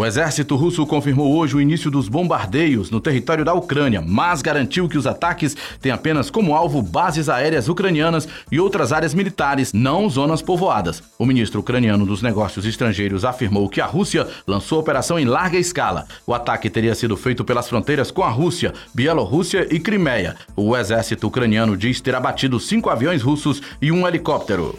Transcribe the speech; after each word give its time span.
O 0.00 0.06
exército 0.06 0.56
russo 0.56 0.86
confirmou 0.86 1.36
hoje 1.36 1.54
o 1.54 1.60
início 1.60 1.90
dos 1.90 2.08
bombardeios 2.08 2.90
no 2.90 3.02
território 3.02 3.44
da 3.44 3.52
Ucrânia, 3.52 4.00
mas 4.00 4.40
garantiu 4.40 4.88
que 4.88 4.96
os 4.96 5.06
ataques 5.06 5.54
têm 5.78 5.92
apenas 5.92 6.30
como 6.30 6.54
alvo 6.54 6.80
bases 6.80 7.28
aéreas 7.28 7.68
ucranianas 7.68 8.26
e 8.50 8.58
outras 8.58 8.94
áreas 8.94 9.12
militares, 9.12 9.74
não 9.74 10.08
zonas 10.08 10.40
povoadas. 10.40 11.02
O 11.18 11.26
ministro 11.26 11.60
ucraniano 11.60 12.06
dos 12.06 12.22
Negócios 12.22 12.64
Estrangeiros 12.64 13.26
afirmou 13.26 13.68
que 13.68 13.78
a 13.78 13.84
Rússia 13.84 14.26
lançou 14.46 14.78
a 14.78 14.80
operação 14.80 15.18
em 15.18 15.26
larga 15.26 15.58
escala. 15.58 16.06
O 16.26 16.32
ataque 16.32 16.70
teria 16.70 16.94
sido 16.94 17.14
feito 17.14 17.44
pelas 17.44 17.68
fronteiras 17.68 18.10
com 18.10 18.22
a 18.22 18.30
Rússia, 18.30 18.72
Bielorrússia 18.94 19.68
e 19.70 19.78
Crimeia. 19.78 20.34
O 20.56 20.74
exército 20.74 21.26
ucraniano 21.26 21.76
diz 21.76 22.00
ter 22.00 22.14
abatido 22.14 22.58
cinco 22.58 22.88
aviões 22.88 23.20
russos 23.20 23.60
e 23.82 23.92
um 23.92 24.08
helicóptero. 24.08 24.78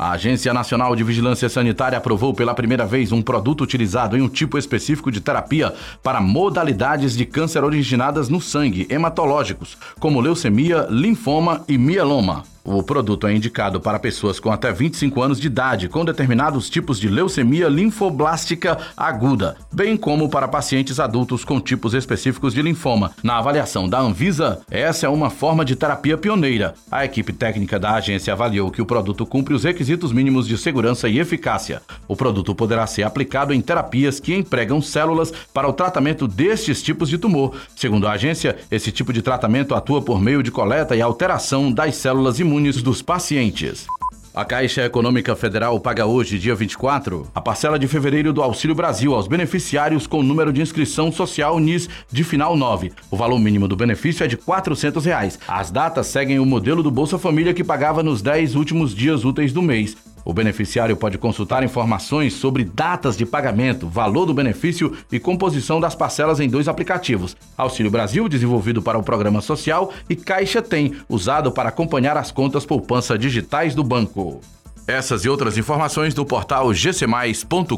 A 0.00 0.12
Agência 0.12 0.54
Nacional 0.54 0.96
de 0.96 1.04
Vigilância 1.04 1.46
Sanitária 1.46 1.98
aprovou 1.98 2.32
pela 2.32 2.54
primeira 2.54 2.86
vez 2.86 3.12
um 3.12 3.20
produto 3.20 3.60
utilizado 3.60 4.16
em 4.16 4.22
um 4.22 4.30
tipo 4.30 4.56
específico 4.56 5.12
de 5.12 5.20
terapia 5.20 5.74
para 6.02 6.22
modalidades 6.22 7.14
de 7.14 7.26
câncer 7.26 7.62
originadas 7.62 8.30
no 8.30 8.40
sangue, 8.40 8.86
hematológicos, 8.88 9.76
como 9.98 10.22
leucemia, 10.22 10.86
linfoma 10.88 11.62
e 11.68 11.76
mieloma. 11.76 12.44
O 12.62 12.82
produto 12.82 13.26
é 13.26 13.34
indicado 13.34 13.80
para 13.80 13.98
pessoas 13.98 14.38
com 14.38 14.52
até 14.52 14.70
25 14.70 15.22
anos 15.22 15.40
de 15.40 15.46
idade 15.46 15.88
com 15.88 16.04
determinados 16.04 16.68
tipos 16.68 17.00
de 17.00 17.08
leucemia 17.08 17.68
linfoblástica 17.68 18.76
aguda, 18.94 19.56
bem 19.72 19.96
como 19.96 20.28
para 20.28 20.46
pacientes 20.46 21.00
adultos 21.00 21.42
com 21.42 21.58
tipos 21.58 21.94
específicos 21.94 22.52
de 22.52 22.60
linfoma. 22.60 23.12
Na 23.22 23.38
avaliação 23.38 23.88
da 23.88 23.98
Anvisa, 23.98 24.60
essa 24.70 25.06
é 25.06 25.08
uma 25.08 25.30
forma 25.30 25.64
de 25.64 25.74
terapia 25.74 26.18
pioneira. 26.18 26.74
A 26.90 27.04
equipe 27.04 27.32
técnica 27.32 27.78
da 27.78 27.94
agência 27.94 28.32
avaliou 28.32 28.70
que 28.70 28.82
o 28.82 28.86
produto 28.86 29.24
cumpre 29.24 29.54
os 29.54 29.64
requisitos 29.64 30.12
mínimos 30.12 30.46
de 30.46 30.58
segurança 30.58 31.08
e 31.08 31.18
eficácia. 31.18 31.80
O 32.06 32.14
produto 32.14 32.54
poderá 32.54 32.86
ser 32.86 33.04
aplicado 33.04 33.54
em 33.54 33.60
terapias 33.62 34.20
que 34.20 34.34
empregam 34.34 34.82
células 34.82 35.32
para 35.54 35.68
o 35.68 35.72
tratamento 35.72 36.28
destes 36.28 36.82
tipos 36.82 37.08
de 37.08 37.16
tumor. 37.16 37.56
Segundo 37.74 38.06
a 38.06 38.12
agência, 38.12 38.58
esse 38.70 38.92
tipo 38.92 39.14
de 39.14 39.22
tratamento 39.22 39.74
atua 39.74 40.02
por 40.02 40.20
meio 40.20 40.42
de 40.42 40.50
coleta 40.50 40.94
e 40.94 41.00
alteração 41.00 41.72
das 41.72 41.96
células 41.96 42.38
imunes 42.38 42.49
imunes 42.50 42.82
dos 42.82 43.00
pacientes. 43.00 43.86
A 44.34 44.44
Caixa 44.44 44.84
Econômica 44.84 45.36
Federal 45.36 45.78
paga 45.78 46.04
hoje, 46.04 46.36
dia 46.36 46.52
24, 46.52 47.28
a 47.32 47.40
parcela 47.40 47.78
de 47.78 47.86
fevereiro 47.86 48.32
do 48.32 48.42
Auxílio 48.42 48.74
Brasil 48.74 49.14
aos 49.14 49.28
beneficiários 49.28 50.04
com 50.04 50.20
número 50.20 50.52
de 50.52 50.60
inscrição 50.60 51.12
social 51.12 51.60
NIS 51.60 51.88
de 52.10 52.24
final 52.24 52.56
9. 52.56 52.92
O 53.08 53.16
valor 53.16 53.38
mínimo 53.38 53.68
do 53.68 53.76
benefício 53.76 54.24
é 54.24 54.26
de 54.26 54.36
400 54.36 55.04
reais. 55.04 55.38
As 55.46 55.70
datas 55.70 56.08
seguem 56.08 56.40
o 56.40 56.46
modelo 56.46 56.82
do 56.82 56.90
Bolsa 56.90 57.18
Família 57.20 57.54
que 57.54 57.62
pagava 57.62 58.02
nos 58.02 58.20
10 58.20 58.56
últimos 58.56 58.94
dias 58.94 59.24
úteis 59.24 59.52
do 59.52 59.62
mês. 59.62 59.96
O 60.30 60.32
beneficiário 60.32 60.96
pode 60.96 61.18
consultar 61.18 61.64
informações 61.64 62.34
sobre 62.34 62.62
datas 62.62 63.16
de 63.16 63.26
pagamento, 63.26 63.88
valor 63.88 64.26
do 64.26 64.32
benefício 64.32 64.96
e 65.10 65.18
composição 65.18 65.80
das 65.80 65.96
parcelas 65.96 66.38
em 66.38 66.48
dois 66.48 66.68
aplicativos: 66.68 67.36
Auxílio 67.58 67.90
Brasil, 67.90 68.28
desenvolvido 68.28 68.80
para 68.80 68.96
o 68.96 69.02
programa 69.02 69.40
social, 69.40 69.92
e 70.08 70.14
Caixa 70.14 70.62
Tem, 70.62 70.94
usado 71.08 71.50
para 71.50 71.70
acompanhar 71.70 72.16
as 72.16 72.30
contas 72.30 72.64
poupança 72.64 73.18
digitais 73.18 73.74
do 73.74 73.82
banco. 73.82 74.40
Essas 74.86 75.24
e 75.24 75.28
outras 75.28 75.58
informações 75.58 76.14
do 76.14 76.24
portal 76.24 76.72
gcmais.com.br. 76.72 77.74